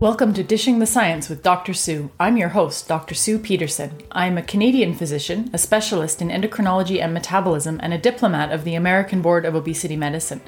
Welcome 0.00 0.32
to 0.32 0.42
Dishing 0.42 0.78
the 0.78 0.86
Science 0.86 1.28
with 1.28 1.42
Dr. 1.42 1.74
Sue. 1.74 2.10
I'm 2.18 2.38
your 2.38 2.48
host, 2.48 2.88
Dr. 2.88 3.14
Sue 3.14 3.38
Pedersen. 3.38 3.98
I'm 4.10 4.38
a 4.38 4.42
Canadian 4.42 4.94
physician, 4.94 5.50
a 5.52 5.58
specialist 5.58 6.22
in 6.22 6.30
endocrinology 6.30 7.02
and 7.02 7.12
metabolism, 7.12 7.78
and 7.82 7.92
a 7.92 7.98
diplomat 7.98 8.50
of 8.50 8.64
the 8.64 8.74
American 8.74 9.20
Board 9.20 9.44
of 9.44 9.54
Obesity 9.54 9.96
Medicine. 9.96 10.40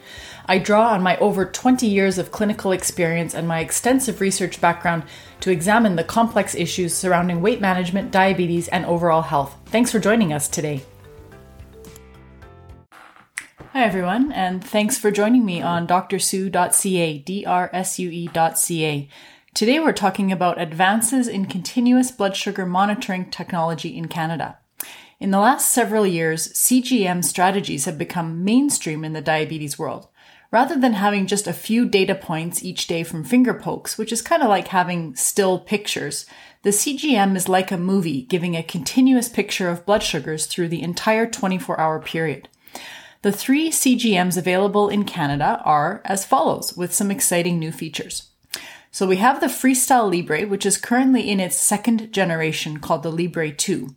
I 0.47 0.57
draw 0.57 0.93
on 0.93 1.03
my 1.03 1.19
over 1.19 1.45
20 1.45 1.87
years 1.87 2.17
of 2.17 2.33
clinical 2.33 2.73
experience 2.73 3.35
and 3.35 3.47
my 3.47 3.61
extensive 3.61 4.23
research 4.23 4.59
background 4.59 5.03
to 5.41 5.51
examine 5.51 5.97
the 5.97 6.03
complex 6.03 6.55
issues 6.55 6.95
surrounding 6.95 7.43
weight 7.43 7.61
management, 7.61 8.11
diabetes, 8.11 8.69
and 8.69 8.87
overall 8.87 9.21
health. 9.21 9.55
Thanks 9.67 9.93
for 9.93 9.99
joining 9.99 10.33
us 10.33 10.49
today. 10.49 10.83
Hi, 13.75 13.85
everyone, 13.85 14.33
and 14.33 14.65
thanks 14.65 14.97
for 14.97 15.11
joining 15.11 15.45
me 15.45 15.61
on 15.61 15.87
drsue.ca, 15.87 17.19
D-R-S-U-E.ca. 17.19 19.09
Today 19.55 19.79
we're 19.79 19.93
talking 19.93 20.33
about 20.33 20.59
advances 20.59 21.29
in 21.29 21.45
continuous 21.45 22.11
blood 22.11 22.35
sugar 22.35 22.65
monitoring 22.65 23.29
technology 23.29 23.95
in 23.95 24.09
Canada. 24.09 24.57
In 25.21 25.31
the 25.31 25.39
last 25.39 25.71
several 25.71 26.07
years, 26.07 26.51
CGM 26.55 27.23
strategies 27.23 27.85
have 27.85 27.99
become 27.99 28.45
mainstream 28.45 29.05
in 29.05 29.13
the 29.13 29.21
diabetes 29.21 29.79
world. 29.79 30.09
Rather 30.51 30.81
than 30.81 30.95
having 30.95 31.27
just 31.27 31.47
a 31.47 31.53
few 31.53 31.87
data 31.87 32.15
points 32.15 32.63
each 32.63 32.87
day 32.87 33.03
from 33.03 33.25
finger 33.25 33.53
pokes, 33.53 33.99
which 33.99 34.11
is 34.11 34.23
kind 34.23 34.43
of 34.43 34.49
like 34.49 34.69
having 34.69 35.15
still 35.17 35.59
pictures, 35.59 36.25
the 36.63 36.71
CGM 36.71 37.37
is 37.37 37.47
like 37.47 37.71
a 37.71 37.77
movie 37.77 38.23
giving 38.23 38.57
a 38.57 38.63
continuous 38.63 39.29
picture 39.29 39.69
of 39.69 39.85
blood 39.85 40.03
sugars 40.03 40.47
through 40.47 40.69
the 40.69 40.83
entire 40.83 41.27
24 41.27 41.79
hour 41.79 42.01
period. 42.01 42.49
The 43.21 43.33
three 43.33 43.69
CGMs 43.69 44.39
available 44.39 44.89
in 44.89 45.05
Canada 45.05 45.61
are 45.63 46.01
as 46.07 46.25
follows, 46.25 46.75
with 46.75 46.95
some 46.95 47.11
exciting 47.11 47.59
new 47.59 47.71
features. 47.71 48.32
So 48.95 49.07
we 49.07 49.17
have 49.17 49.41
the 49.41 49.47
Freestyle 49.47 50.13
Libre, 50.13 50.47
which 50.47 50.67
is 50.67 50.77
currently 50.77 51.31
in 51.31 51.41
its 51.41 51.57
second 51.57 52.13
generation 52.13 52.79
called 52.79 53.03
the 53.03 53.11
Libre 53.11 53.51
2. 53.51 53.89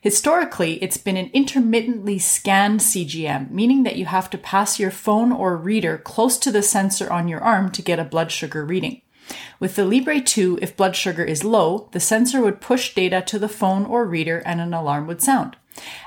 Historically, 0.00 0.74
it's 0.74 0.96
been 0.96 1.16
an 1.16 1.28
intermittently 1.32 2.20
scanned 2.20 2.78
CGM, 2.78 3.50
meaning 3.50 3.82
that 3.82 3.96
you 3.96 4.04
have 4.06 4.30
to 4.30 4.38
pass 4.38 4.78
your 4.78 4.92
phone 4.92 5.32
or 5.32 5.56
reader 5.56 5.98
close 5.98 6.38
to 6.38 6.52
the 6.52 6.62
sensor 6.62 7.12
on 7.12 7.26
your 7.26 7.40
arm 7.40 7.72
to 7.72 7.82
get 7.82 7.98
a 7.98 8.04
blood 8.04 8.30
sugar 8.30 8.64
reading. 8.64 9.02
With 9.58 9.74
the 9.74 9.84
Libre 9.84 10.20
2, 10.20 10.60
if 10.62 10.76
blood 10.76 10.94
sugar 10.94 11.24
is 11.24 11.42
low, 11.42 11.88
the 11.90 11.98
sensor 11.98 12.40
would 12.40 12.60
push 12.60 12.94
data 12.94 13.22
to 13.22 13.40
the 13.40 13.48
phone 13.48 13.84
or 13.84 14.06
reader 14.06 14.38
and 14.46 14.60
an 14.60 14.72
alarm 14.72 15.08
would 15.08 15.20
sound. 15.20 15.56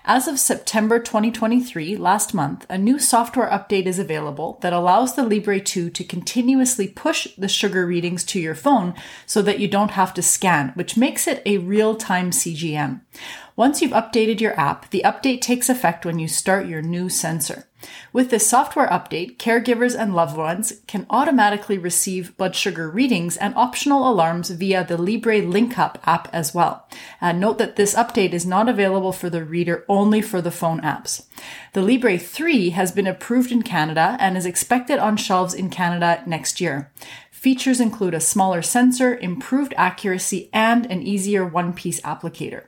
As 0.05 0.27
of 0.27 0.39
September 0.39 0.99
2023, 0.99 1.97
last 1.97 2.33
month, 2.33 2.65
a 2.69 2.77
new 2.77 2.97
software 2.97 3.49
update 3.49 3.85
is 3.85 3.99
available 3.99 4.57
that 4.61 4.71
allows 4.73 5.15
the 5.15 5.23
Libre 5.23 5.59
2 5.59 5.89
to 5.89 6.03
continuously 6.03 6.87
push 6.87 7.27
the 7.37 7.49
sugar 7.49 7.85
readings 7.85 8.23
to 8.25 8.39
your 8.39 8.55
phone 8.55 8.93
so 9.25 9.41
that 9.41 9.59
you 9.59 9.67
don't 9.67 9.91
have 9.91 10.13
to 10.13 10.21
scan, 10.21 10.69
which 10.75 10.95
makes 10.97 11.27
it 11.27 11.41
a 11.45 11.57
real 11.57 11.95
time 11.95 12.31
CGM. 12.31 13.01
Once 13.55 13.81
you've 13.81 13.91
updated 13.91 14.39
your 14.39 14.57
app, 14.59 14.89
the 14.91 15.01
update 15.03 15.41
takes 15.41 15.67
effect 15.67 16.05
when 16.05 16.19
you 16.19 16.27
start 16.27 16.67
your 16.67 16.81
new 16.81 17.09
sensor. 17.09 17.67
With 18.13 18.29
this 18.29 18.49
software 18.49 18.87
update, 18.87 19.37
caregivers 19.37 19.97
and 19.97 20.15
loved 20.15 20.37
ones 20.37 20.81
can 20.87 21.05
automatically 21.09 21.77
receive 21.77 22.35
blood 22.37 22.55
sugar 22.55 22.89
readings 22.89 23.37
and 23.37 23.53
optional 23.55 24.09
alarms 24.09 24.49
via 24.49 24.83
the 24.83 24.97
Libre 24.97 25.41
LinkUp 25.41 25.97
app 26.05 26.27
as 26.33 26.53
well. 26.53 26.87
Uh, 27.21 27.31
note 27.31 27.57
that 27.57 27.75
this 27.75 27.93
update 27.95 28.33
is 28.33 28.45
not 28.45 28.69
available 28.69 29.11
for 29.11 29.29
the 29.29 29.43
reader, 29.43 29.85
only 29.87 30.21
for 30.21 30.41
the 30.41 30.51
phone 30.51 30.81
apps. 30.81 31.25
The 31.73 31.81
Libre 31.81 32.17
3 32.17 32.71
has 32.71 32.91
been 32.91 33.07
approved 33.07 33.51
in 33.51 33.61
Canada 33.61 34.17
and 34.19 34.37
is 34.37 34.45
expected 34.45 34.99
on 34.99 35.17
shelves 35.17 35.53
in 35.53 35.69
Canada 35.69 36.23
next 36.25 36.59
year. 36.61 36.91
Features 37.29 37.79
include 37.79 38.13
a 38.13 38.19
smaller 38.19 38.61
sensor, 38.61 39.15
improved 39.15 39.73
accuracy, 39.77 40.49
and 40.51 40.85
an 40.87 41.03
easier 41.03 41.45
one 41.45 41.71
piece 41.71 42.01
applicator. 42.01 42.65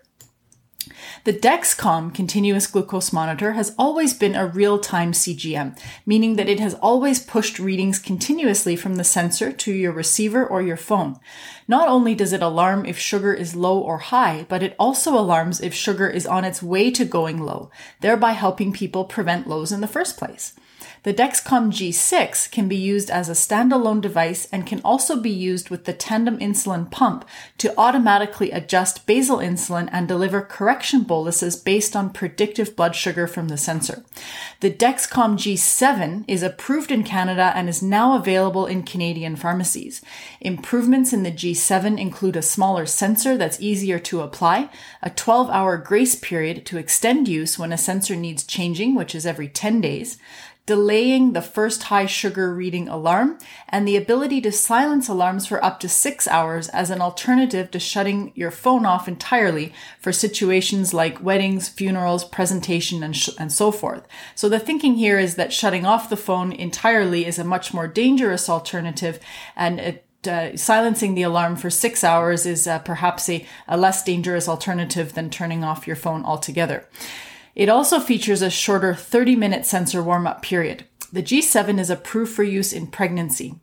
The 1.25 1.33
Dexcom 1.33 2.13
continuous 2.13 2.65
glucose 2.65 3.11
monitor 3.11 3.51
has 3.51 3.75
always 3.77 4.13
been 4.13 4.35
a 4.35 4.47
real-time 4.47 5.11
CGM, 5.11 5.77
meaning 6.05 6.37
that 6.37 6.47
it 6.47 6.61
has 6.61 6.75
always 6.75 7.19
pushed 7.19 7.59
readings 7.59 7.99
continuously 7.99 8.77
from 8.77 8.95
the 8.95 9.03
sensor 9.03 9.51
to 9.51 9.73
your 9.73 9.91
receiver 9.91 10.45
or 10.45 10.61
your 10.61 10.77
phone. 10.77 11.19
Not 11.67 11.89
only 11.89 12.15
does 12.15 12.31
it 12.31 12.41
alarm 12.41 12.85
if 12.85 12.97
sugar 12.97 13.33
is 13.33 13.53
low 13.53 13.79
or 13.79 13.97
high, 13.97 14.45
but 14.47 14.63
it 14.63 14.75
also 14.79 15.11
alarms 15.11 15.59
if 15.59 15.73
sugar 15.73 16.09
is 16.09 16.25
on 16.25 16.45
its 16.45 16.63
way 16.63 16.89
to 16.91 17.03
going 17.03 17.41
low, 17.41 17.69
thereby 17.99 18.31
helping 18.31 18.71
people 18.71 19.03
prevent 19.03 19.45
lows 19.45 19.73
in 19.73 19.81
the 19.81 19.87
first 19.87 20.17
place. 20.17 20.53
The 21.03 21.13
Dexcom 21.13 21.71
G6 21.71 22.51
can 22.51 22.67
be 22.67 22.75
used 22.75 23.09
as 23.09 23.29
a 23.29 23.33
standalone 23.33 24.01
device 24.01 24.47
and 24.51 24.67
can 24.67 24.81
also 24.83 25.15
be 25.19 25.29
used 25.29 25.69
with 25.69 25.85
the 25.85 25.93
tandem 25.93 26.37
insulin 26.39 26.91
pump 26.91 27.25
to 27.57 27.73
automatically 27.77 28.51
adjust 28.51 29.05
basal 29.05 29.37
insulin 29.37 29.87
and 29.93 30.09
deliver 30.09 30.41
correction 30.41 31.03
boluses 31.09 31.57
based 31.57 31.93
on 31.93 32.11
predictive 32.11 32.77
blood 32.77 32.95
sugar 32.95 33.27
from 33.27 33.49
the 33.49 33.57
sensor. 33.57 34.05
The 34.61 34.71
Dexcom 34.71 35.35
G7 35.35 36.23
is 36.25 36.43
approved 36.43 36.91
in 36.91 37.03
Canada 37.03 37.51
and 37.53 37.67
is 37.67 37.83
now 37.83 38.15
available 38.15 38.65
in 38.65 38.83
Canadian 38.83 39.35
pharmacies. 39.35 40.01
Improvements 40.39 41.11
in 41.11 41.23
the 41.23 41.31
G7 41.31 41.99
include 41.99 42.37
a 42.37 42.41
smaller 42.41 42.85
sensor 42.85 43.35
that's 43.35 43.59
easier 43.59 43.99
to 43.99 44.21
apply, 44.21 44.69
a 45.01 45.09
12 45.09 45.49
hour 45.49 45.75
grace 45.75 46.15
period 46.15 46.65
to 46.67 46.77
extend 46.77 47.27
use 47.27 47.59
when 47.59 47.73
a 47.73 47.77
sensor 47.77 48.15
needs 48.15 48.45
changing, 48.45 48.95
which 48.95 49.13
is 49.13 49.25
every 49.25 49.49
10 49.49 49.81
days, 49.81 50.17
delaying 50.69 51.33
the 51.33 51.41
first 51.41 51.81
high 51.85 52.05
sugar 52.05 52.53
reading 52.53 52.87
alarm, 52.87 53.35
and 53.69 53.87
the 53.87 53.97
ability 53.97 54.39
to 54.39 54.51
silence 54.51 55.07
alarms 55.07 55.47
for 55.47 55.65
up 55.65 55.79
to 55.79 55.89
six 55.89 56.27
hours 56.27 56.69
as 56.69 56.91
an 56.91 57.01
alternative 57.01 57.71
to 57.71 57.79
shutting 57.79 58.31
your 58.35 58.51
phone 58.51 58.85
off 58.85 59.07
entirely 59.07 59.73
for 59.99 60.11
situations 60.11 60.93
like 60.99 61.23
weddings, 61.23 61.69
funerals, 61.69 62.25
presentation, 62.25 63.01
and, 63.03 63.15
sh- 63.15 63.29
and 63.39 63.53
so 63.53 63.71
forth. 63.71 64.05
So 64.35 64.49
the 64.49 64.59
thinking 64.59 64.95
here 64.95 65.17
is 65.17 65.35
that 65.35 65.53
shutting 65.53 65.85
off 65.85 66.09
the 66.09 66.17
phone 66.17 66.51
entirely 66.51 67.25
is 67.25 67.39
a 67.39 67.45
much 67.45 67.73
more 67.73 67.87
dangerous 67.87 68.49
alternative 68.49 69.17
and 69.55 69.79
it 69.79 70.05
uh, 70.27 70.57
silencing 70.57 71.15
the 71.15 71.21
alarm 71.21 71.55
for 71.55 71.69
six 71.69 72.03
hours 72.03 72.45
is 72.45 72.67
uh, 72.67 72.79
perhaps 72.79 73.29
a, 73.29 73.45
a 73.69 73.77
less 73.77 74.03
dangerous 74.03 74.49
alternative 74.49 75.13
than 75.13 75.29
turning 75.29 75.63
off 75.63 75.87
your 75.87 75.95
phone 75.95 76.25
altogether. 76.25 76.85
It 77.55 77.69
also 77.69 78.01
features 78.01 78.41
a 78.41 78.49
shorter 78.49 78.93
30 78.93 79.37
minute 79.37 79.65
sensor 79.65 80.03
warm 80.03 80.27
up 80.27 80.41
period. 80.41 80.83
The 81.13 81.23
G7 81.23 81.79
is 81.79 81.89
approved 81.89 82.33
for 82.33 82.43
use 82.43 82.73
in 82.73 82.87
pregnancy. 82.87 83.55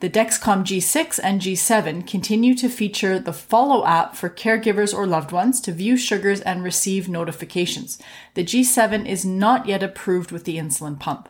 The 0.00 0.10
Dexcom 0.10 0.64
G6 0.64 1.20
and 1.22 1.40
G7 1.40 2.06
continue 2.06 2.54
to 2.56 2.68
feature 2.68 3.18
the 3.18 3.32
Follow 3.32 3.86
app 3.86 4.16
for 4.16 4.28
caregivers 4.28 4.92
or 4.92 5.06
loved 5.06 5.30
ones 5.30 5.60
to 5.62 5.72
view 5.72 5.96
sugars 5.96 6.40
and 6.40 6.64
receive 6.64 7.08
notifications. 7.08 7.98
The 8.34 8.44
G7 8.44 9.06
is 9.06 9.24
not 9.24 9.66
yet 9.66 9.82
approved 9.82 10.32
with 10.32 10.44
the 10.44 10.58
insulin 10.58 10.98
pump. 10.98 11.28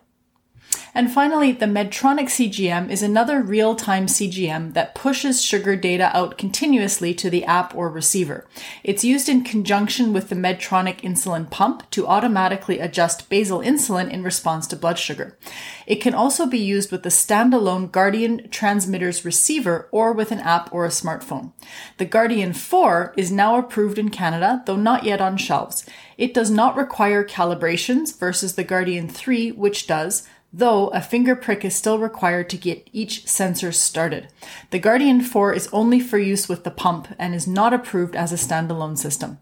And 0.95 1.11
finally, 1.11 1.51
the 1.51 1.67
Medtronic 1.67 2.27
CGM 2.27 2.89
is 2.89 3.03
another 3.03 3.43
real-time 3.43 4.07
CGM 4.07 4.75
that 4.75 4.95
pushes 4.95 5.43
sugar 5.43 5.75
data 5.75 6.17
out 6.17 6.39
continuously 6.39 7.13
to 7.15 7.29
the 7.29 7.45
app 7.45 7.75
or 7.75 7.89
receiver. 7.89 8.47
It's 8.85 9.05
used 9.05 9.29
in 9.29 9.43
conjunction 9.43 10.13
with 10.13 10.29
the 10.29 10.37
Medtronic 10.37 11.01
insulin 11.01 11.51
pump 11.51 11.91
to 11.91 12.07
automatically 12.07 12.79
adjust 12.79 13.29
basal 13.29 13.59
insulin 13.59 14.09
in 14.09 14.23
response 14.23 14.69
to 14.69 14.77
blood 14.77 14.99
sugar. 14.99 15.37
It 15.85 15.97
can 15.97 16.15
also 16.15 16.47
be 16.47 16.59
used 16.59 16.93
with 16.93 17.03
the 17.03 17.09
standalone 17.09 17.91
Guardian 17.91 18.49
transmitters 18.51 19.25
receiver 19.25 19.89
or 19.91 20.13
with 20.13 20.31
an 20.31 20.41
app 20.41 20.73
or 20.73 20.85
a 20.85 20.91
smartphone. 20.91 21.53
The 21.99 22.05
Guardian 22.05 22.53
4 22.53 23.15
is 23.17 23.33
now 23.33 23.59
approved 23.59 23.99
in 23.99 24.11
Canada, 24.11 24.63
though 24.65 24.77
not 24.77 25.03
yet 25.03 25.21
on 25.21 25.37
shelves. 25.39 25.85
It 26.17 26.33
does 26.33 26.51
not 26.51 26.77
require 26.77 27.25
calibrations 27.25 28.17
versus 28.17 28.55
the 28.55 28.63
Guardian 28.63 29.09
3, 29.09 29.51
which 29.51 29.89
does, 29.89 30.23
though 30.57 30.89
a 30.89 31.01
finger 31.01 31.35
prick 31.35 31.65
is 31.65 31.75
still 31.75 31.99
required 31.99 32.49
to 32.49 32.57
get 32.57 32.89
each 32.93 33.27
sensor 33.27 33.73
started. 33.73 34.29
The 34.71 34.79
Guardian 34.79 35.21
4 35.21 35.53
is 35.53 35.69
only 35.73 35.99
for 35.99 36.19
use 36.19 36.49
with 36.49 36.63
the 36.63 36.71
pump 36.71 37.09
and 37.19 37.35
is 37.35 37.49
not 37.49 37.75
approved 37.75 38.15
as 38.15 38.33
a 38.33 38.37
standalone 38.37 38.97
system. 38.97 39.39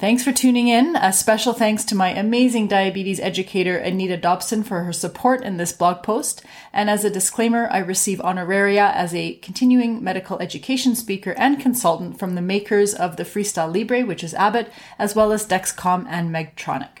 Thanks 0.00 0.24
for 0.24 0.32
tuning 0.32 0.68
in. 0.68 0.96
A 0.96 1.12
special 1.12 1.52
thanks 1.52 1.84
to 1.84 1.94
my 1.94 2.08
amazing 2.08 2.68
diabetes 2.68 3.20
educator, 3.20 3.76
Anita 3.76 4.16
Dobson, 4.16 4.62
for 4.62 4.82
her 4.82 4.94
support 4.94 5.44
in 5.44 5.58
this 5.58 5.74
blog 5.74 6.02
post. 6.02 6.42
And 6.72 6.88
as 6.88 7.04
a 7.04 7.10
disclaimer, 7.10 7.68
I 7.70 7.78
receive 7.78 8.18
honoraria 8.18 8.92
as 8.94 9.14
a 9.14 9.34
continuing 9.36 10.02
medical 10.02 10.38
education 10.38 10.96
speaker 10.96 11.32
and 11.32 11.60
consultant 11.60 12.18
from 12.18 12.34
the 12.34 12.40
makers 12.40 12.94
of 12.94 13.16
the 13.16 13.24
Freestyle 13.24 13.72
Libre, 13.72 14.06
which 14.06 14.24
is 14.24 14.32
Abbott, 14.34 14.72
as 14.98 15.14
well 15.14 15.32
as 15.32 15.46
Dexcom 15.46 16.06
and 16.08 16.34
Medtronic. 16.34 16.99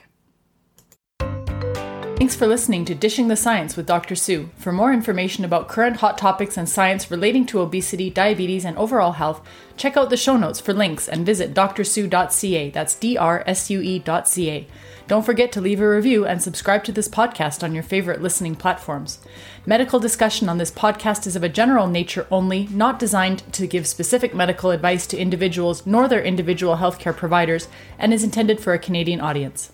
Thanks 2.20 2.36
for 2.36 2.46
listening 2.46 2.84
to 2.84 2.94
Dishing 2.94 3.28
the 3.28 3.34
Science 3.34 3.78
with 3.78 3.86
Dr. 3.86 4.14
Sue. 4.14 4.50
For 4.58 4.72
more 4.72 4.92
information 4.92 5.42
about 5.42 5.68
current 5.68 5.96
hot 5.96 6.18
topics 6.18 6.58
and 6.58 6.68
science 6.68 7.10
relating 7.10 7.46
to 7.46 7.60
obesity, 7.60 8.10
diabetes, 8.10 8.66
and 8.66 8.76
overall 8.76 9.12
health, 9.12 9.40
check 9.78 9.96
out 9.96 10.10
the 10.10 10.18
show 10.18 10.36
notes 10.36 10.60
for 10.60 10.74
links 10.74 11.08
and 11.08 11.24
visit 11.24 11.54
drsue.ca. 11.54 12.68
That's 12.72 12.94
D 12.94 13.16
R 13.16 13.42
S 13.46 13.70
U 13.70 13.80
E.ca. 13.80 14.66
Don't 15.08 15.24
forget 15.24 15.50
to 15.52 15.62
leave 15.62 15.80
a 15.80 15.88
review 15.88 16.26
and 16.26 16.42
subscribe 16.42 16.84
to 16.84 16.92
this 16.92 17.08
podcast 17.08 17.62
on 17.62 17.72
your 17.72 17.82
favorite 17.82 18.20
listening 18.20 18.54
platforms. 18.54 19.20
Medical 19.64 19.98
discussion 19.98 20.50
on 20.50 20.58
this 20.58 20.70
podcast 20.70 21.26
is 21.26 21.36
of 21.36 21.42
a 21.42 21.48
general 21.48 21.86
nature 21.86 22.26
only, 22.30 22.66
not 22.66 22.98
designed 22.98 23.50
to 23.54 23.66
give 23.66 23.86
specific 23.86 24.34
medical 24.34 24.72
advice 24.72 25.06
to 25.06 25.16
individuals 25.16 25.86
nor 25.86 26.06
their 26.06 26.22
individual 26.22 26.76
healthcare 26.76 27.16
providers, 27.16 27.68
and 27.98 28.12
is 28.12 28.22
intended 28.22 28.60
for 28.60 28.74
a 28.74 28.78
Canadian 28.78 29.22
audience. 29.22 29.72